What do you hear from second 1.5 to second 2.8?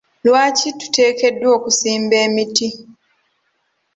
okusimba emiti?